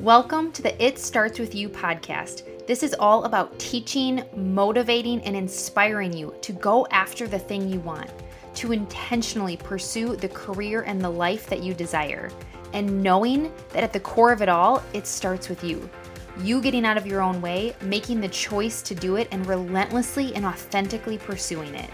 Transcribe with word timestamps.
Welcome 0.00 0.50
to 0.52 0.62
the 0.62 0.82
It 0.82 0.98
Starts 0.98 1.38
With 1.38 1.54
You 1.54 1.68
podcast. 1.68 2.66
This 2.66 2.82
is 2.82 2.96
all 2.98 3.24
about 3.24 3.58
teaching, 3.58 4.24
motivating, 4.34 5.20
and 5.24 5.36
inspiring 5.36 6.10
you 6.10 6.34
to 6.40 6.54
go 6.54 6.86
after 6.90 7.28
the 7.28 7.38
thing 7.38 7.68
you 7.68 7.80
want, 7.80 8.10
to 8.54 8.72
intentionally 8.72 9.58
pursue 9.58 10.16
the 10.16 10.30
career 10.30 10.80
and 10.84 11.02
the 11.02 11.10
life 11.10 11.50
that 11.50 11.62
you 11.62 11.74
desire, 11.74 12.30
and 12.72 13.02
knowing 13.02 13.52
that 13.74 13.84
at 13.84 13.92
the 13.92 14.00
core 14.00 14.32
of 14.32 14.40
it 14.40 14.48
all, 14.48 14.82
it 14.94 15.06
starts 15.06 15.50
with 15.50 15.62
you. 15.62 15.86
You 16.38 16.62
getting 16.62 16.86
out 16.86 16.96
of 16.96 17.06
your 17.06 17.20
own 17.20 17.42
way, 17.42 17.76
making 17.82 18.22
the 18.22 18.28
choice 18.28 18.80
to 18.80 18.94
do 18.94 19.16
it, 19.16 19.28
and 19.32 19.46
relentlessly 19.46 20.34
and 20.34 20.46
authentically 20.46 21.18
pursuing 21.18 21.74
it. 21.74 21.90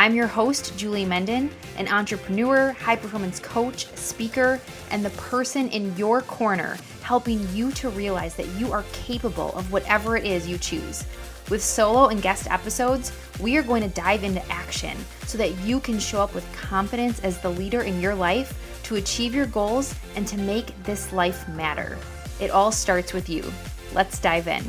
I'm 0.00 0.14
your 0.14 0.28
host, 0.28 0.78
Julie 0.78 1.04
Menden, 1.04 1.50
an 1.76 1.86
entrepreneur, 1.86 2.72
high 2.72 2.96
performance 2.96 3.38
coach, 3.38 3.86
speaker, 3.96 4.58
and 4.90 5.04
the 5.04 5.10
person 5.10 5.68
in 5.68 5.94
your 5.94 6.22
corner 6.22 6.78
helping 7.02 7.46
you 7.54 7.70
to 7.72 7.90
realize 7.90 8.34
that 8.36 8.46
you 8.58 8.72
are 8.72 8.82
capable 8.94 9.52
of 9.52 9.70
whatever 9.70 10.16
it 10.16 10.24
is 10.24 10.48
you 10.48 10.56
choose. 10.56 11.04
With 11.50 11.62
solo 11.62 12.06
and 12.06 12.22
guest 12.22 12.50
episodes, 12.50 13.12
we 13.40 13.58
are 13.58 13.62
going 13.62 13.82
to 13.82 13.90
dive 13.90 14.24
into 14.24 14.42
action 14.50 14.96
so 15.26 15.36
that 15.36 15.54
you 15.58 15.80
can 15.80 15.98
show 15.98 16.22
up 16.22 16.34
with 16.34 16.50
confidence 16.54 17.20
as 17.20 17.38
the 17.38 17.50
leader 17.50 17.82
in 17.82 18.00
your 18.00 18.14
life 18.14 18.80
to 18.84 18.94
achieve 18.94 19.34
your 19.34 19.44
goals 19.44 19.94
and 20.16 20.26
to 20.28 20.38
make 20.38 20.82
this 20.84 21.12
life 21.12 21.46
matter. 21.50 21.98
It 22.40 22.50
all 22.50 22.72
starts 22.72 23.12
with 23.12 23.28
you. 23.28 23.44
Let's 23.92 24.18
dive 24.18 24.48
in. 24.48 24.64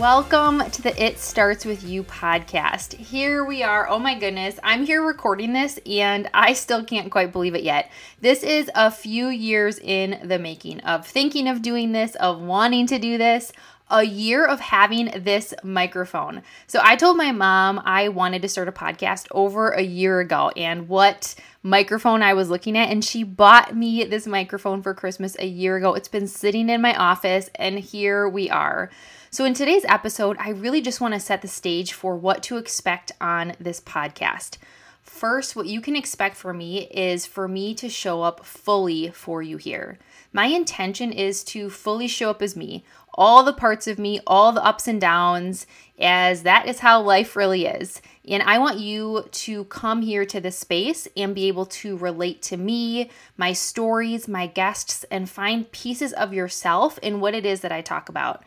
Welcome 0.00 0.62
to 0.70 0.80
the 0.80 0.98
It 0.98 1.18
Starts 1.18 1.66
With 1.66 1.84
You 1.84 2.04
podcast. 2.04 2.94
Here 2.94 3.44
we 3.44 3.62
are. 3.62 3.86
Oh 3.86 3.98
my 3.98 4.18
goodness. 4.18 4.58
I'm 4.64 4.86
here 4.86 5.02
recording 5.02 5.52
this 5.52 5.78
and 5.84 6.26
I 6.32 6.54
still 6.54 6.82
can't 6.82 7.10
quite 7.10 7.32
believe 7.32 7.54
it 7.54 7.62
yet. 7.62 7.90
This 8.18 8.42
is 8.42 8.70
a 8.74 8.90
few 8.90 9.28
years 9.28 9.78
in 9.78 10.18
the 10.24 10.38
making 10.38 10.80
of 10.80 11.06
thinking 11.06 11.46
of 11.46 11.60
doing 11.60 11.92
this, 11.92 12.14
of 12.14 12.40
wanting 12.40 12.86
to 12.86 12.98
do 12.98 13.18
this, 13.18 13.52
a 13.90 14.02
year 14.02 14.46
of 14.46 14.58
having 14.58 15.10
this 15.22 15.52
microphone. 15.62 16.44
So 16.66 16.80
I 16.82 16.96
told 16.96 17.18
my 17.18 17.32
mom 17.32 17.82
I 17.84 18.08
wanted 18.08 18.40
to 18.40 18.48
start 18.48 18.68
a 18.68 18.72
podcast 18.72 19.26
over 19.32 19.68
a 19.68 19.82
year 19.82 20.20
ago 20.20 20.50
and 20.56 20.88
what 20.88 21.34
microphone 21.62 22.22
I 22.22 22.32
was 22.32 22.48
looking 22.48 22.78
at 22.78 22.88
and 22.88 23.04
she 23.04 23.22
bought 23.22 23.76
me 23.76 24.04
this 24.04 24.26
microphone 24.26 24.80
for 24.80 24.94
Christmas 24.94 25.36
a 25.38 25.46
year 25.46 25.76
ago. 25.76 25.92
It's 25.92 26.08
been 26.08 26.26
sitting 26.26 26.70
in 26.70 26.80
my 26.80 26.94
office 26.94 27.50
and 27.56 27.78
here 27.78 28.26
we 28.26 28.48
are. 28.48 28.90
So, 29.32 29.44
in 29.44 29.54
today's 29.54 29.84
episode, 29.84 30.36
I 30.40 30.48
really 30.48 30.80
just 30.80 31.00
want 31.00 31.14
to 31.14 31.20
set 31.20 31.40
the 31.40 31.46
stage 31.46 31.92
for 31.92 32.16
what 32.16 32.42
to 32.42 32.56
expect 32.56 33.12
on 33.20 33.54
this 33.60 33.80
podcast. 33.80 34.58
First, 35.02 35.54
what 35.54 35.66
you 35.66 35.80
can 35.80 35.94
expect 35.94 36.34
from 36.34 36.58
me 36.58 36.88
is 36.88 37.26
for 37.26 37.46
me 37.46 37.72
to 37.76 37.88
show 37.88 38.22
up 38.22 38.44
fully 38.44 39.10
for 39.10 39.40
you 39.40 39.56
here. 39.56 40.00
My 40.32 40.46
intention 40.46 41.12
is 41.12 41.44
to 41.44 41.70
fully 41.70 42.08
show 42.08 42.30
up 42.30 42.42
as 42.42 42.56
me, 42.56 42.84
all 43.14 43.44
the 43.44 43.52
parts 43.52 43.86
of 43.86 44.00
me, 44.00 44.18
all 44.26 44.50
the 44.50 44.64
ups 44.64 44.88
and 44.88 45.00
downs, 45.00 45.64
as 45.96 46.42
that 46.42 46.66
is 46.66 46.80
how 46.80 47.00
life 47.00 47.36
really 47.36 47.66
is. 47.66 48.02
And 48.26 48.42
I 48.42 48.58
want 48.58 48.80
you 48.80 49.28
to 49.30 49.62
come 49.66 50.02
here 50.02 50.24
to 50.26 50.40
this 50.40 50.58
space 50.58 51.06
and 51.16 51.36
be 51.36 51.46
able 51.46 51.66
to 51.66 51.96
relate 51.96 52.42
to 52.42 52.56
me, 52.56 53.10
my 53.36 53.52
stories, 53.52 54.26
my 54.26 54.48
guests, 54.48 55.04
and 55.08 55.30
find 55.30 55.70
pieces 55.70 56.12
of 56.12 56.34
yourself 56.34 56.98
in 56.98 57.20
what 57.20 57.36
it 57.36 57.46
is 57.46 57.60
that 57.60 57.70
I 57.70 57.80
talk 57.80 58.08
about. 58.08 58.42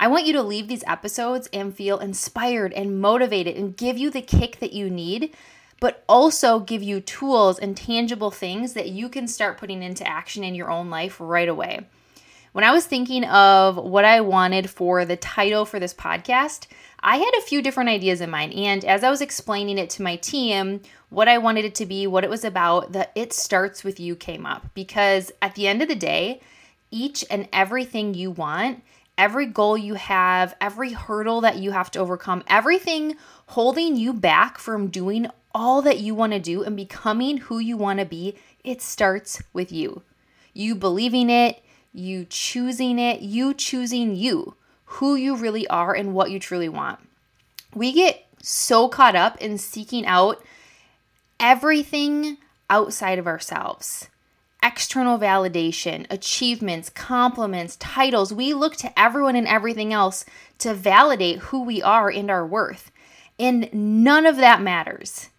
I 0.00 0.08
want 0.08 0.26
you 0.26 0.32
to 0.34 0.42
leave 0.42 0.68
these 0.68 0.84
episodes 0.86 1.48
and 1.52 1.74
feel 1.74 1.98
inspired 1.98 2.72
and 2.72 3.00
motivated 3.00 3.56
and 3.56 3.76
give 3.76 3.98
you 3.98 4.10
the 4.10 4.22
kick 4.22 4.58
that 4.60 4.72
you 4.72 4.90
need, 4.90 5.34
but 5.80 6.02
also 6.08 6.60
give 6.60 6.82
you 6.82 7.00
tools 7.00 7.58
and 7.58 7.76
tangible 7.76 8.30
things 8.30 8.72
that 8.72 8.88
you 8.88 9.08
can 9.08 9.28
start 9.28 9.58
putting 9.58 9.82
into 9.82 10.06
action 10.06 10.44
in 10.44 10.54
your 10.54 10.70
own 10.70 10.90
life 10.90 11.16
right 11.20 11.48
away. 11.48 11.86
When 12.52 12.64
I 12.64 12.72
was 12.72 12.84
thinking 12.84 13.24
of 13.24 13.76
what 13.76 14.04
I 14.04 14.20
wanted 14.20 14.68
for 14.68 15.06
the 15.06 15.16
title 15.16 15.64
for 15.64 15.80
this 15.80 15.94
podcast, 15.94 16.66
I 17.00 17.16
had 17.16 17.32
a 17.38 17.42
few 17.42 17.62
different 17.62 17.88
ideas 17.88 18.20
in 18.20 18.30
mind. 18.30 18.52
And 18.52 18.84
as 18.84 19.02
I 19.02 19.10
was 19.10 19.22
explaining 19.22 19.78
it 19.78 19.88
to 19.90 20.02
my 20.02 20.16
team, 20.16 20.82
what 21.08 21.28
I 21.28 21.38
wanted 21.38 21.64
it 21.64 21.74
to 21.76 21.86
be, 21.86 22.06
what 22.06 22.24
it 22.24 22.30
was 22.30 22.44
about, 22.44 22.92
the 22.92 23.08
It 23.14 23.32
Starts 23.32 23.82
With 23.82 23.98
You 23.98 24.14
came 24.14 24.44
up. 24.44 24.66
Because 24.74 25.32
at 25.40 25.54
the 25.54 25.66
end 25.66 25.80
of 25.80 25.88
the 25.88 25.94
day, 25.94 26.40
each 26.90 27.24
and 27.30 27.48
everything 27.54 28.12
you 28.12 28.30
want 28.30 28.82
every 29.22 29.46
goal 29.46 29.78
you 29.78 29.94
have, 29.94 30.52
every 30.60 30.90
hurdle 30.90 31.42
that 31.42 31.56
you 31.56 31.70
have 31.70 31.88
to 31.92 32.00
overcome, 32.00 32.42
everything 32.48 33.16
holding 33.46 33.94
you 33.94 34.12
back 34.12 34.58
from 34.58 34.88
doing 34.88 35.28
all 35.54 35.80
that 35.80 36.00
you 36.00 36.12
want 36.12 36.32
to 36.32 36.40
do 36.40 36.64
and 36.64 36.76
becoming 36.76 37.36
who 37.36 37.60
you 37.60 37.76
want 37.76 38.00
to 38.00 38.04
be, 38.04 38.36
it 38.64 38.82
starts 38.82 39.40
with 39.52 39.70
you. 39.70 40.02
You 40.52 40.74
believing 40.74 41.30
it, 41.30 41.62
you 41.92 42.24
choosing 42.24 42.98
it, 42.98 43.20
you 43.20 43.54
choosing 43.54 44.16
you, 44.16 44.56
who 44.86 45.14
you 45.14 45.36
really 45.36 45.68
are 45.68 45.94
and 45.94 46.14
what 46.14 46.32
you 46.32 46.40
truly 46.40 46.68
want. 46.68 46.98
We 47.76 47.92
get 47.92 48.26
so 48.42 48.88
caught 48.88 49.14
up 49.14 49.40
in 49.40 49.56
seeking 49.56 50.04
out 50.04 50.44
everything 51.38 52.38
outside 52.68 53.20
of 53.20 53.28
ourselves 53.28 54.08
external 54.62 55.18
validation, 55.18 56.06
achievements, 56.10 56.88
compliments, 56.88 57.76
titles. 57.76 58.32
We 58.32 58.54
look 58.54 58.76
to 58.76 58.98
everyone 58.98 59.36
and 59.36 59.46
everything 59.46 59.92
else 59.92 60.24
to 60.58 60.74
validate 60.74 61.38
who 61.38 61.62
we 61.64 61.82
are 61.82 62.10
and 62.10 62.30
our 62.30 62.46
worth. 62.46 62.90
And 63.38 63.68
none 63.72 64.26
of 64.26 64.36
that 64.36 64.62
matters. 64.62 65.30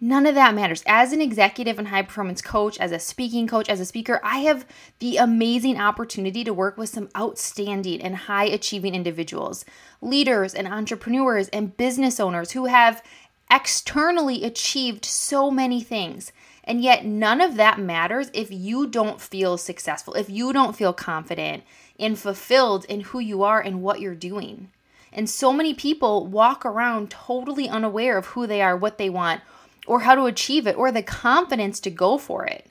None 0.00 0.26
of 0.26 0.34
that 0.34 0.54
matters. 0.54 0.82
As 0.86 1.12
an 1.12 1.22
executive 1.22 1.78
and 1.78 1.88
high 1.88 2.02
performance 2.02 2.42
coach, 2.42 2.78
as 2.78 2.92
a 2.92 2.98
speaking 2.98 3.46
coach, 3.46 3.70
as 3.70 3.80
a 3.80 3.86
speaker, 3.86 4.20
I 4.22 4.40
have 4.40 4.66
the 4.98 5.16
amazing 5.16 5.80
opportunity 5.80 6.44
to 6.44 6.52
work 6.52 6.76
with 6.76 6.90
some 6.90 7.08
outstanding 7.16 8.02
and 8.02 8.14
high 8.14 8.44
achieving 8.44 8.94
individuals, 8.94 9.64
leaders 10.02 10.52
and 10.52 10.68
entrepreneurs 10.68 11.48
and 11.48 11.76
business 11.76 12.20
owners 12.20 12.50
who 12.50 12.66
have 12.66 13.02
externally 13.50 14.44
achieved 14.44 15.06
so 15.06 15.50
many 15.50 15.80
things. 15.80 16.32
And 16.64 16.80
yet, 16.82 17.04
none 17.04 17.42
of 17.42 17.56
that 17.56 17.78
matters 17.78 18.30
if 18.32 18.50
you 18.50 18.86
don't 18.86 19.20
feel 19.20 19.58
successful, 19.58 20.14
if 20.14 20.30
you 20.30 20.52
don't 20.52 20.74
feel 20.74 20.94
confident 20.94 21.62
and 21.98 22.18
fulfilled 22.18 22.86
in 22.86 23.00
who 23.00 23.18
you 23.18 23.42
are 23.42 23.60
and 23.60 23.82
what 23.82 24.00
you're 24.00 24.14
doing. 24.14 24.70
And 25.12 25.28
so 25.28 25.52
many 25.52 25.74
people 25.74 26.26
walk 26.26 26.64
around 26.64 27.10
totally 27.10 27.68
unaware 27.68 28.16
of 28.16 28.26
who 28.26 28.46
they 28.46 28.62
are, 28.62 28.76
what 28.76 28.98
they 28.98 29.10
want, 29.10 29.42
or 29.86 30.00
how 30.00 30.14
to 30.14 30.24
achieve 30.24 30.66
it, 30.66 30.76
or 30.76 30.90
the 30.90 31.02
confidence 31.02 31.78
to 31.80 31.90
go 31.90 32.16
for 32.16 32.46
it. 32.46 32.66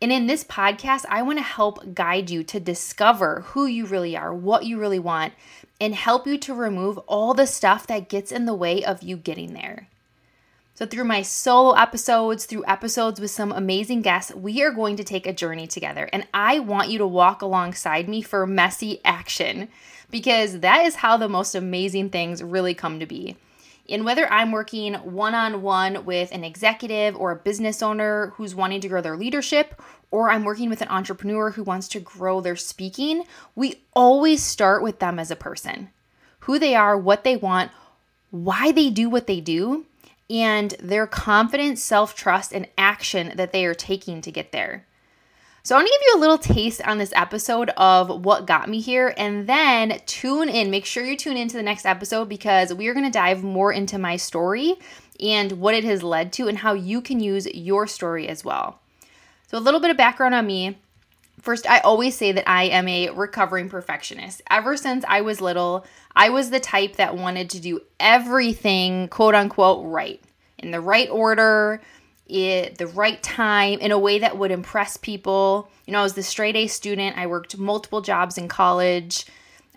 And 0.00 0.12
in 0.12 0.26
this 0.26 0.44
podcast, 0.44 1.04
I 1.08 1.22
want 1.22 1.38
to 1.38 1.44
help 1.44 1.94
guide 1.94 2.30
you 2.30 2.44
to 2.44 2.60
discover 2.60 3.40
who 3.48 3.66
you 3.66 3.86
really 3.86 4.16
are, 4.16 4.32
what 4.32 4.64
you 4.64 4.78
really 4.78 4.98
want, 4.98 5.32
and 5.80 5.94
help 5.94 6.26
you 6.26 6.38
to 6.38 6.54
remove 6.54 6.98
all 6.98 7.34
the 7.34 7.46
stuff 7.46 7.86
that 7.88 8.08
gets 8.08 8.30
in 8.30 8.46
the 8.46 8.54
way 8.54 8.84
of 8.84 9.02
you 9.02 9.16
getting 9.16 9.54
there. 9.54 9.88
So, 10.76 10.86
through 10.86 11.04
my 11.04 11.22
solo 11.22 11.74
episodes, 11.74 12.46
through 12.46 12.64
episodes 12.66 13.20
with 13.20 13.30
some 13.30 13.52
amazing 13.52 14.02
guests, 14.02 14.34
we 14.34 14.60
are 14.64 14.72
going 14.72 14.96
to 14.96 15.04
take 15.04 15.24
a 15.24 15.32
journey 15.32 15.68
together. 15.68 16.10
And 16.12 16.26
I 16.34 16.58
want 16.58 16.90
you 16.90 16.98
to 16.98 17.06
walk 17.06 17.42
alongside 17.42 18.08
me 18.08 18.22
for 18.22 18.44
messy 18.44 19.00
action 19.04 19.68
because 20.10 20.58
that 20.60 20.84
is 20.84 20.96
how 20.96 21.16
the 21.16 21.28
most 21.28 21.54
amazing 21.54 22.10
things 22.10 22.42
really 22.42 22.74
come 22.74 22.98
to 22.98 23.06
be. 23.06 23.36
And 23.88 24.04
whether 24.04 24.28
I'm 24.32 24.50
working 24.50 24.94
one 24.94 25.36
on 25.36 25.62
one 25.62 26.04
with 26.04 26.32
an 26.32 26.42
executive 26.42 27.14
or 27.14 27.30
a 27.30 27.36
business 27.36 27.80
owner 27.80 28.32
who's 28.34 28.56
wanting 28.56 28.80
to 28.80 28.88
grow 28.88 29.00
their 29.00 29.16
leadership, 29.16 29.80
or 30.10 30.28
I'm 30.28 30.42
working 30.42 30.70
with 30.70 30.82
an 30.82 30.88
entrepreneur 30.88 31.50
who 31.50 31.62
wants 31.62 31.86
to 31.88 32.00
grow 32.00 32.40
their 32.40 32.56
speaking, 32.56 33.26
we 33.54 33.84
always 33.92 34.42
start 34.42 34.82
with 34.82 34.98
them 34.98 35.20
as 35.20 35.30
a 35.30 35.36
person 35.36 35.90
who 36.40 36.58
they 36.58 36.74
are, 36.74 36.98
what 36.98 37.22
they 37.22 37.36
want, 37.36 37.70
why 38.32 38.72
they 38.72 38.90
do 38.90 39.08
what 39.08 39.28
they 39.28 39.40
do 39.40 39.86
and 40.30 40.70
their 40.80 41.06
confidence, 41.06 41.82
self 41.82 42.14
trust, 42.14 42.52
and 42.52 42.68
action 42.78 43.32
that 43.36 43.52
they 43.52 43.64
are 43.66 43.74
taking 43.74 44.20
to 44.22 44.32
get 44.32 44.52
there. 44.52 44.86
So, 45.62 45.74
I 45.74 45.78
want 45.78 45.88
to 45.88 45.94
give 45.94 46.06
you 46.08 46.18
a 46.18 46.20
little 46.20 46.38
taste 46.38 46.82
on 46.86 46.98
this 46.98 47.12
episode 47.16 47.70
of 47.70 48.24
what 48.24 48.46
got 48.46 48.68
me 48.68 48.80
here, 48.80 49.14
and 49.16 49.46
then 49.46 50.00
tune 50.06 50.48
in. 50.48 50.70
Make 50.70 50.84
sure 50.84 51.04
you 51.04 51.16
tune 51.16 51.36
into 51.36 51.56
the 51.56 51.62
next 51.62 51.86
episode 51.86 52.28
because 52.28 52.74
we 52.74 52.88
are 52.88 52.94
going 52.94 53.06
to 53.06 53.10
dive 53.10 53.42
more 53.42 53.72
into 53.72 53.96
my 53.96 54.16
story 54.16 54.74
and 55.20 55.52
what 55.52 55.74
it 55.74 55.84
has 55.84 56.02
led 56.02 56.32
to, 56.34 56.48
and 56.48 56.58
how 56.58 56.74
you 56.74 57.00
can 57.00 57.20
use 57.20 57.46
your 57.46 57.86
story 57.86 58.28
as 58.28 58.44
well. 58.44 58.80
So, 59.46 59.56
a 59.56 59.60
little 59.60 59.80
bit 59.80 59.90
of 59.90 59.96
background 59.96 60.34
on 60.34 60.46
me. 60.46 60.78
First, 61.44 61.68
I 61.68 61.80
always 61.80 62.16
say 62.16 62.32
that 62.32 62.48
I 62.48 62.64
am 62.64 62.88
a 62.88 63.10
recovering 63.10 63.68
perfectionist. 63.68 64.40
Ever 64.50 64.78
since 64.78 65.04
I 65.06 65.20
was 65.20 65.42
little, 65.42 65.84
I 66.16 66.30
was 66.30 66.48
the 66.48 66.58
type 66.58 66.96
that 66.96 67.18
wanted 67.18 67.50
to 67.50 67.60
do 67.60 67.80
everything, 68.00 69.08
quote 69.08 69.34
unquote, 69.34 69.84
right, 69.84 70.22
in 70.64 70.70
the 70.70 70.80
right 70.80 71.08
order, 71.10 71.80
at 72.28 72.78
the 72.78 72.86
right 72.94 73.22
time, 73.22 73.78
in 73.80 73.92
a 73.92 73.98
way 73.98 74.18
that 74.18 74.38
would 74.38 74.50
impress 74.50 74.96
people. 74.96 75.70
You 75.86 75.92
know, 75.92 76.00
I 76.00 76.02
was 76.02 76.14
the 76.14 76.22
straight 76.22 76.56
A 76.56 76.66
student. 76.66 77.16
I 77.18 77.26
worked 77.26 77.58
multiple 77.58 78.00
jobs 78.00 78.38
in 78.38 78.48
college. 78.48 79.26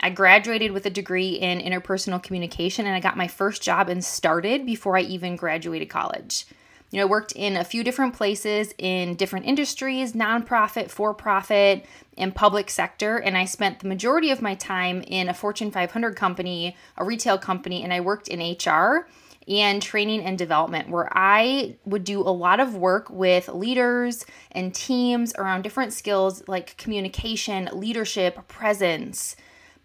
I 0.00 0.10
graduated 0.10 0.72
with 0.72 0.86
a 0.86 0.90
degree 0.90 1.32
in 1.32 1.58
interpersonal 1.58 2.22
communication 2.22 2.86
and 2.86 2.94
I 2.94 3.00
got 3.00 3.16
my 3.16 3.26
first 3.26 3.62
job 3.62 3.88
and 3.88 4.04
started 4.04 4.64
before 4.64 4.96
I 4.96 5.00
even 5.00 5.36
graduated 5.36 5.88
college. 5.90 6.46
You 6.90 6.98
know, 6.98 7.02
I 7.02 7.10
worked 7.10 7.32
in 7.32 7.56
a 7.56 7.64
few 7.64 7.84
different 7.84 8.14
places 8.14 8.72
in 8.78 9.16
different 9.16 9.44
industries, 9.44 10.14
nonprofit, 10.14 10.88
for 10.88 11.12
profit, 11.12 11.84
and 12.16 12.34
public 12.34 12.70
sector. 12.70 13.18
And 13.18 13.36
I 13.36 13.44
spent 13.44 13.80
the 13.80 13.88
majority 13.88 14.30
of 14.30 14.40
my 14.40 14.54
time 14.54 15.02
in 15.02 15.28
a 15.28 15.34
Fortune 15.34 15.70
500 15.70 16.16
company, 16.16 16.76
a 16.96 17.04
retail 17.04 17.36
company, 17.36 17.82
and 17.82 17.92
I 17.92 18.00
worked 18.00 18.28
in 18.28 18.40
HR 18.40 19.06
and 19.48 19.80
training 19.80 20.22
and 20.22 20.36
development, 20.36 20.90
where 20.90 21.08
I 21.10 21.76
would 21.86 22.04
do 22.04 22.20
a 22.20 22.30
lot 22.30 22.60
of 22.60 22.76
work 22.76 23.08
with 23.08 23.48
leaders 23.48 24.26
and 24.52 24.74
teams 24.74 25.34
around 25.36 25.62
different 25.62 25.92
skills 25.92 26.46
like 26.46 26.76
communication, 26.76 27.68
leadership, 27.72 28.46
presence. 28.46 29.36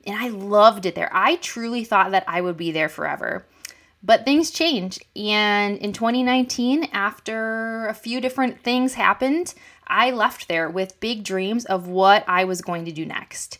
And 0.06 0.18
I 0.18 0.28
loved 0.28 0.86
it 0.86 0.96
there. 0.96 1.10
I 1.14 1.38
truly 1.38 1.86
thought 1.86 2.12
that 2.12 2.26
I 2.28 2.42
would 2.42 2.58
be 2.58 2.72
there 2.72 2.90
forever. 2.90 3.46
But 4.06 4.26
things 4.26 4.52
change. 4.52 5.00
And 5.16 5.78
in 5.78 5.94
2019, 5.94 6.90
after 6.92 7.88
a 7.88 7.94
few 7.94 8.20
different 8.20 8.62
things 8.62 8.96
happened, 8.96 9.54
I 9.88 10.12
left 10.12 10.50
there 10.50 10.70
with 10.70 11.00
big 11.00 11.24
dreams 11.24 11.64
of 11.64 11.88
what 11.88 12.26
I 12.28 12.44
was 12.44 12.62
going 12.62 12.84
to 12.84 12.92
do 12.92 13.06
next. 13.06 13.60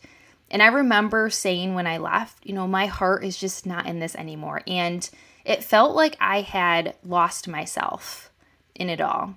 And 0.50 0.62
I 0.62 0.66
remember 0.66 1.30
saying 1.30 1.74
when 1.74 1.86
I 1.86 1.96
left, 1.96 2.44
you 2.44 2.52
know, 2.52 2.68
my 2.68 2.86
heart 2.86 3.24
is 3.24 3.38
just 3.38 3.64
not 3.64 3.86
in 3.86 4.00
this 4.00 4.14
anymore. 4.14 4.60
And 4.66 5.08
it 5.44 5.64
felt 5.64 5.94
like 5.94 6.16
I 6.20 6.40
had 6.40 6.94
lost 7.04 7.48
myself 7.48 8.30
in 8.74 8.88
it 8.88 9.00
all. 9.00 9.36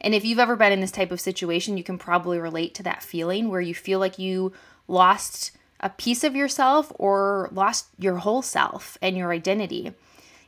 And 0.00 0.14
if 0.14 0.24
you've 0.24 0.38
ever 0.38 0.56
been 0.56 0.72
in 0.72 0.80
this 0.80 0.92
type 0.92 1.10
of 1.10 1.20
situation, 1.20 1.76
you 1.76 1.84
can 1.84 1.98
probably 1.98 2.38
relate 2.38 2.74
to 2.74 2.82
that 2.84 3.02
feeling 3.02 3.48
where 3.48 3.60
you 3.60 3.74
feel 3.74 3.98
like 3.98 4.18
you 4.18 4.52
lost 4.86 5.52
a 5.80 5.90
piece 5.90 6.24
of 6.24 6.36
yourself 6.36 6.92
or 6.96 7.48
lost 7.52 7.88
your 7.98 8.16
whole 8.16 8.42
self 8.42 8.96
and 9.02 9.16
your 9.16 9.32
identity. 9.32 9.92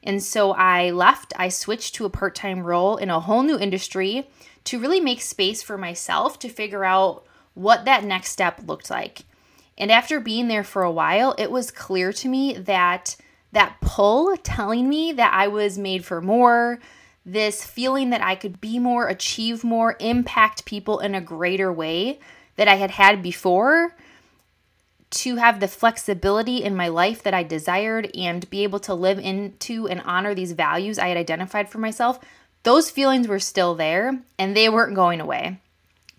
And 0.03 0.23
so 0.23 0.53
I 0.53 0.91
left, 0.91 1.33
I 1.37 1.49
switched 1.49 1.95
to 1.97 2.07
a 2.07 2.11
part 2.11 2.35
time 2.35 2.65
role 2.65 2.97
in 2.97 3.11
a 3.11 3.21
whole 3.21 3.43
new 3.43 3.59
industry 3.59 4.29
to 4.65 4.79
really 4.79 5.01
make 5.01 5.21
space 5.21 5.63
for 5.63 5.77
myself 5.77 6.39
to 6.41 6.49
figure 6.49 6.85
out 6.85 7.25
what 7.55 7.85
that 7.85 8.05
next 8.05 8.31
step 8.31 8.63
looked 8.67 8.91
like. 8.91 9.23
And 9.77 9.91
after 9.91 10.21
being 10.21 10.49
there 10.49 10.65
for 10.65 10.83
a 10.83 10.93
while, 10.93 11.35
it 11.39 11.51
was 11.51 11.71
clear 11.71 12.13
to 12.15 12.29
me 12.29 12.55
that 12.55 13.17
that 13.53 13.77
pull 13.81 14.37
telling 14.39 14.89
me 14.89 15.13
that 15.13 15.33
I 15.35 15.49
was 15.49 15.79
made 15.79 16.05
for 16.05 16.21
more, 16.21 16.81
this 17.27 17.65
feeling 17.65 18.11
that 18.11 18.23
I 18.23 18.35
could 18.35 18.61
be 18.61 18.79
more, 18.79 19.09
achieve 19.09 19.65
more, 19.65 19.97
impact 20.01 20.65
people 20.65 21.01
in 21.01 21.15
a 21.15 21.21
greater 21.21 21.73
way 21.73 22.19
that 22.57 22.69
I 22.69 22.77
had 22.77 22.93
had 22.93 23.23
before 23.23 23.95
to 25.11 25.37
have 25.37 25.59
the 25.59 25.69
flexibility 25.69 26.63
in 26.63 26.77
my 26.77 26.89
life 26.89 27.23
that 27.25 27.35
I 27.35 27.43
desired 27.43 28.11
and 28.15 28.49
be 28.49 28.63
able 28.63 28.79
to 28.81 28.95
live 28.95 29.19
into 29.19 29.89
and 29.89 30.01
honor 30.05 30.35
these 30.35 30.53
values 30.53 30.99
I 30.99 31.09
had 31.09 31.17
identified 31.17 31.69
for 31.69 31.79
myself, 31.79 32.21
those 32.63 32.91
feelings 32.91 33.27
were 33.27 33.41
still 33.41 33.75
there 33.75 34.21
and 34.39 34.57
they 34.57 34.69
weren't 34.69 34.95
going 34.95 35.21
away. 35.21 35.59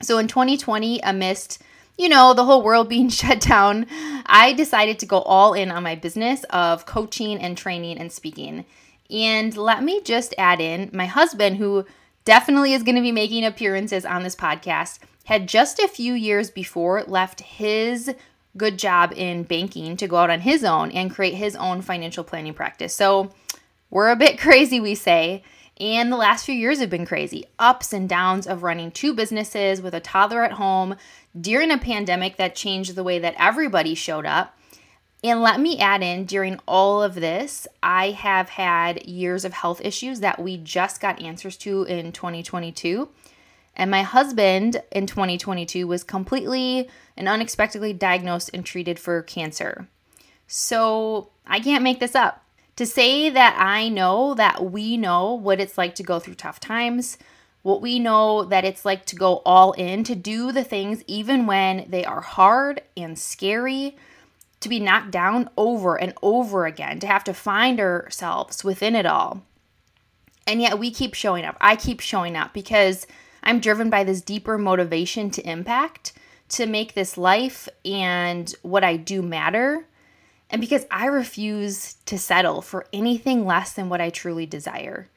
So 0.01 0.17
in 0.17 0.27
2020, 0.27 0.99
amidst 1.01 1.61
you 2.01 2.09
know, 2.09 2.33
the 2.33 2.43
whole 2.43 2.63
world 2.63 2.89
being 2.95 3.09
shut 3.09 3.39
down, 3.39 3.85
I 4.25 4.53
decided 4.53 4.97
to 4.99 5.05
go 5.05 5.21
all 5.21 5.53
in 5.53 5.69
on 5.71 5.83
my 5.83 5.95
business 5.95 6.43
of 6.49 6.85
coaching 6.85 7.37
and 7.37 7.55
training 7.55 7.99
and 7.99 8.11
speaking. 8.11 8.65
And 9.09 9.55
let 9.55 9.83
me 9.83 10.01
just 10.01 10.33
add 10.37 10.59
in 10.59 10.89
my 10.93 11.05
husband, 11.05 11.57
who 11.57 11.85
definitely 12.25 12.73
is 12.73 12.83
going 12.83 12.95
to 12.95 13.01
be 13.01 13.11
making 13.11 13.45
appearances 13.45 14.05
on 14.05 14.23
this 14.23 14.35
podcast, 14.35 14.99
had 15.25 15.47
just 15.47 15.79
a 15.79 15.87
few 15.87 16.13
years 16.13 16.49
before 16.49 17.03
left 17.03 17.41
his 17.41 18.13
good 18.57 18.79
job 18.79 19.13
in 19.15 19.43
banking 19.43 19.95
to 19.97 20.07
go 20.07 20.17
out 20.17 20.29
on 20.29 20.41
his 20.41 20.63
own 20.63 20.91
and 20.91 21.13
create 21.13 21.35
his 21.35 21.55
own 21.55 21.81
financial 21.81 22.23
planning 22.23 22.53
practice. 22.53 22.93
So 22.95 23.31
we're 23.91 24.09
a 24.09 24.15
bit 24.15 24.39
crazy, 24.39 24.79
we 24.79 24.95
say. 24.95 25.43
And 25.79 26.11
the 26.11 26.17
last 26.17 26.45
few 26.45 26.53
years 26.53 26.79
have 26.79 26.89
been 26.89 27.05
crazy 27.05 27.45
ups 27.57 27.93
and 27.93 28.07
downs 28.07 28.45
of 28.45 28.63
running 28.63 28.91
two 28.91 29.13
businesses 29.13 29.81
with 29.81 29.95
a 29.95 29.99
toddler 29.99 30.43
at 30.43 30.53
home 30.53 30.95
during 31.39 31.71
a 31.71 31.77
pandemic 31.77 32.37
that 32.37 32.55
changed 32.55 32.95
the 32.95 33.03
way 33.03 33.19
that 33.19 33.35
everybody 33.39 33.95
showed 33.95 34.25
up. 34.25 34.57
And 35.23 35.41
let 35.41 35.59
me 35.59 35.79
add 35.79 36.01
in 36.01 36.25
during 36.25 36.59
all 36.67 37.03
of 37.03 37.13
this, 37.15 37.67
I 37.83 38.11
have 38.11 38.49
had 38.49 39.05
years 39.05 39.45
of 39.45 39.53
health 39.53 39.79
issues 39.83 40.19
that 40.19 40.41
we 40.41 40.57
just 40.57 40.99
got 40.99 41.21
answers 41.21 41.57
to 41.57 41.83
in 41.83 42.11
2022. 42.11 43.07
And 43.75 43.91
my 43.91 44.01
husband 44.01 44.81
in 44.91 45.07
2022 45.07 45.87
was 45.87 46.03
completely 46.03 46.89
and 47.15 47.27
unexpectedly 47.27 47.93
diagnosed 47.93 48.49
and 48.53 48.65
treated 48.65 48.99
for 48.99 49.21
cancer. 49.21 49.87
So 50.47 51.29
I 51.45 51.59
can't 51.59 51.83
make 51.83 51.99
this 51.99 52.15
up. 52.15 52.43
To 52.77 52.85
say 52.85 53.29
that 53.29 53.55
I 53.59 53.89
know 53.89 54.33
that 54.33 54.71
we 54.71 54.97
know 54.97 55.33
what 55.33 55.59
it's 55.59 55.77
like 55.77 55.95
to 55.95 56.03
go 56.03 56.19
through 56.19 56.35
tough 56.35 56.59
times, 56.59 57.17
what 57.61 57.81
we 57.81 57.99
know 57.99 58.43
that 58.45 58.65
it's 58.65 58.85
like 58.85 59.05
to 59.05 59.15
go 59.15 59.41
all 59.45 59.73
in, 59.73 60.03
to 60.05 60.15
do 60.15 60.51
the 60.51 60.63
things 60.63 61.03
even 61.05 61.45
when 61.45 61.85
they 61.87 62.03
are 62.03 62.21
hard 62.21 62.81
and 62.97 63.19
scary, 63.19 63.95
to 64.61 64.69
be 64.69 64.79
knocked 64.79 65.11
down 65.11 65.49
over 65.57 65.99
and 65.99 66.13
over 66.21 66.65
again, 66.65 66.99
to 66.99 67.07
have 67.07 67.23
to 67.25 67.33
find 67.33 67.79
ourselves 67.79 68.63
within 68.63 68.95
it 68.95 69.05
all. 69.05 69.43
And 70.47 70.61
yet 70.61 70.79
we 70.79 70.91
keep 70.91 71.13
showing 71.13 71.45
up. 71.45 71.57
I 71.61 71.75
keep 71.75 71.99
showing 71.99 72.35
up 72.35 72.53
because 72.53 73.05
I'm 73.43 73.59
driven 73.59 73.89
by 73.89 74.03
this 74.03 74.21
deeper 74.21 74.57
motivation 74.57 75.29
to 75.31 75.49
impact, 75.49 76.13
to 76.49 76.65
make 76.65 76.93
this 76.93 77.17
life 77.17 77.69
and 77.85 78.53
what 78.61 78.83
I 78.83 78.97
do 78.97 79.21
matter. 79.21 79.85
And 80.51 80.59
because 80.59 80.85
I 80.91 81.05
refuse 81.05 81.95
to 82.05 82.19
settle 82.19 82.61
for 82.61 82.85
anything 82.91 83.45
less 83.45 83.71
than 83.71 83.87
what 83.87 84.01
I 84.01 84.09
truly 84.09 84.45
desire. 84.45 85.07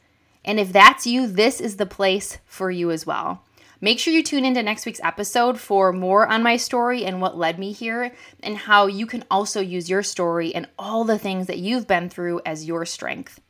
And 0.44 0.60
if 0.60 0.72
that's 0.72 1.06
you, 1.06 1.26
this 1.26 1.60
is 1.60 1.76
the 1.76 1.86
place 1.86 2.38
for 2.46 2.70
you 2.70 2.92
as 2.92 3.04
well. 3.04 3.42
Make 3.80 3.98
sure 3.98 4.14
you 4.14 4.22
tune 4.22 4.44
into 4.44 4.62
next 4.62 4.86
week's 4.86 5.00
episode 5.02 5.58
for 5.58 5.92
more 5.92 6.28
on 6.28 6.42
my 6.42 6.56
story 6.56 7.04
and 7.04 7.20
what 7.20 7.36
led 7.36 7.58
me 7.58 7.72
here, 7.72 8.14
and 8.42 8.56
how 8.56 8.86
you 8.86 9.06
can 9.06 9.24
also 9.30 9.60
use 9.60 9.90
your 9.90 10.02
story 10.02 10.54
and 10.54 10.68
all 10.78 11.04
the 11.04 11.18
things 11.18 11.48
that 11.48 11.58
you've 11.58 11.88
been 11.88 12.08
through 12.08 12.40
as 12.46 12.64
your 12.64 12.86
strength. 12.86 13.40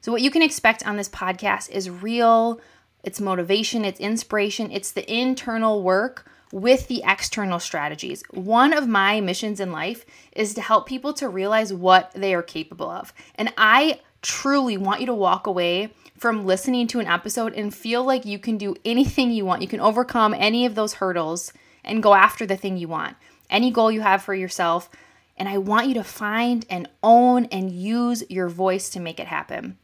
So, 0.00 0.12
what 0.12 0.22
you 0.22 0.30
can 0.30 0.42
expect 0.42 0.86
on 0.86 0.96
this 0.96 1.08
podcast 1.08 1.70
is 1.70 1.90
real, 1.90 2.60
it's 3.02 3.20
motivation, 3.20 3.84
it's 3.84 4.00
inspiration, 4.00 4.70
it's 4.70 4.92
the 4.92 5.12
internal 5.12 5.82
work 5.82 6.30
with 6.52 6.88
the 6.88 7.02
external 7.06 7.60
strategies. 7.60 8.22
One 8.30 8.72
of 8.72 8.88
my 8.88 9.20
missions 9.20 9.60
in 9.60 9.72
life 9.72 10.04
is 10.32 10.54
to 10.54 10.60
help 10.60 10.86
people 10.86 11.12
to 11.14 11.28
realize 11.28 11.72
what 11.72 12.12
they 12.12 12.34
are 12.34 12.42
capable 12.42 12.88
of. 12.88 13.12
And 13.34 13.52
I 13.56 14.00
truly 14.22 14.76
want 14.76 15.00
you 15.00 15.06
to 15.06 15.14
walk 15.14 15.46
away 15.46 15.92
from 16.16 16.44
listening 16.44 16.86
to 16.88 17.00
an 17.00 17.06
episode 17.06 17.54
and 17.54 17.74
feel 17.74 18.02
like 18.04 18.24
you 18.24 18.38
can 18.38 18.58
do 18.58 18.74
anything 18.84 19.30
you 19.30 19.44
want. 19.44 19.62
You 19.62 19.68
can 19.68 19.80
overcome 19.80 20.34
any 20.34 20.66
of 20.66 20.74
those 20.74 20.94
hurdles 20.94 21.52
and 21.84 22.02
go 22.02 22.14
after 22.14 22.44
the 22.44 22.56
thing 22.56 22.76
you 22.76 22.88
want, 22.88 23.16
any 23.48 23.70
goal 23.70 23.92
you 23.92 24.00
have 24.00 24.22
for 24.22 24.34
yourself. 24.34 24.90
And 25.36 25.48
I 25.48 25.58
want 25.58 25.86
you 25.86 25.94
to 25.94 26.04
find 26.04 26.66
and 26.68 26.88
own 27.02 27.44
and 27.46 27.70
use 27.70 28.24
your 28.28 28.48
voice 28.48 28.90
to 28.90 29.00
make 29.00 29.20
it 29.20 29.28
happen 29.28 29.78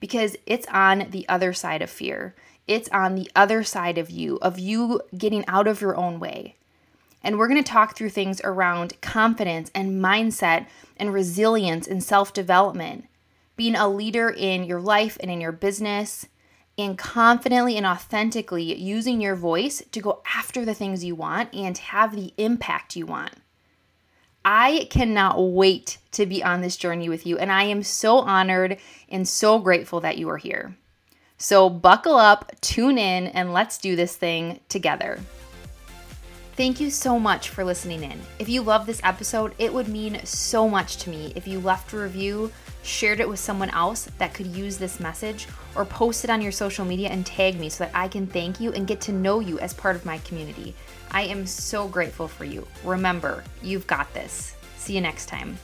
because 0.00 0.36
it's 0.46 0.66
on 0.66 1.06
the 1.10 1.26
other 1.28 1.52
side 1.52 1.80
of 1.80 1.88
fear. 1.88 2.34
It's 2.66 2.88
on 2.90 3.14
the 3.14 3.30
other 3.34 3.64
side 3.64 3.98
of 3.98 4.10
you, 4.10 4.38
of 4.40 4.58
you 4.58 5.00
getting 5.16 5.44
out 5.46 5.66
of 5.66 5.80
your 5.80 5.96
own 5.96 6.20
way. 6.20 6.56
And 7.22 7.38
we're 7.38 7.48
going 7.48 7.62
to 7.62 7.70
talk 7.70 7.96
through 7.96 8.10
things 8.10 8.40
around 8.42 9.00
confidence 9.00 9.70
and 9.74 10.02
mindset 10.02 10.66
and 10.96 11.12
resilience 11.12 11.86
and 11.86 12.02
self 12.02 12.32
development 12.32 13.06
being 13.56 13.74
a 13.76 13.88
leader 13.88 14.30
in 14.30 14.64
your 14.64 14.80
life 14.80 15.16
and 15.20 15.30
in 15.30 15.40
your 15.40 15.52
business, 15.52 16.26
and 16.78 16.96
confidently 16.96 17.76
and 17.76 17.86
authentically 17.86 18.74
using 18.74 19.20
your 19.20 19.36
voice 19.36 19.82
to 19.92 20.00
go 20.00 20.22
after 20.34 20.64
the 20.64 20.74
things 20.74 21.04
you 21.04 21.14
want 21.14 21.52
and 21.54 21.76
have 21.76 22.16
the 22.16 22.32
impact 22.38 22.96
you 22.96 23.04
want. 23.04 23.34
I 24.44 24.88
cannot 24.90 25.40
wait 25.40 25.98
to 26.12 26.26
be 26.26 26.42
on 26.42 26.62
this 26.62 26.76
journey 26.76 27.08
with 27.08 27.26
you, 27.26 27.38
and 27.38 27.52
I 27.52 27.64
am 27.64 27.82
so 27.82 28.18
honored 28.18 28.78
and 29.08 29.28
so 29.28 29.58
grateful 29.58 30.00
that 30.00 30.18
you 30.18 30.28
are 30.30 30.38
here. 30.38 30.76
So, 31.42 31.68
buckle 31.68 32.14
up, 32.14 32.52
tune 32.60 32.98
in, 32.98 33.26
and 33.26 33.52
let's 33.52 33.78
do 33.78 33.96
this 33.96 34.14
thing 34.14 34.60
together. 34.68 35.18
Thank 36.54 36.78
you 36.78 36.88
so 36.88 37.18
much 37.18 37.48
for 37.48 37.64
listening 37.64 38.04
in. 38.04 38.20
If 38.38 38.48
you 38.48 38.62
love 38.62 38.86
this 38.86 39.00
episode, 39.02 39.54
it 39.58 39.74
would 39.74 39.88
mean 39.88 40.24
so 40.24 40.68
much 40.68 40.98
to 40.98 41.10
me 41.10 41.32
if 41.34 41.48
you 41.48 41.58
left 41.58 41.92
a 41.92 41.98
review 41.98 42.52
shared 42.82 43.20
it 43.20 43.28
with 43.28 43.38
someone 43.38 43.70
else 43.70 44.08
that 44.18 44.34
could 44.34 44.46
use 44.46 44.76
this 44.76 45.00
message, 45.00 45.46
or 45.74 45.84
post 45.84 46.24
it 46.24 46.30
on 46.30 46.40
your 46.40 46.52
social 46.52 46.84
media 46.84 47.08
and 47.08 47.24
tag 47.24 47.58
me 47.58 47.68
so 47.68 47.84
that 47.84 47.94
I 47.94 48.08
can 48.08 48.26
thank 48.26 48.60
you 48.60 48.72
and 48.72 48.86
get 48.86 49.00
to 49.02 49.12
know 49.12 49.40
you 49.40 49.58
as 49.60 49.72
part 49.72 49.96
of 49.96 50.04
my 50.04 50.18
community. 50.18 50.74
I 51.10 51.22
am 51.22 51.46
so 51.46 51.88
grateful 51.88 52.28
for 52.28 52.44
you. 52.44 52.66
Remember, 52.84 53.44
you've 53.62 53.86
got 53.86 54.12
this. 54.14 54.54
See 54.76 54.94
you 54.94 55.00
next 55.00 55.26
time. 55.26 55.58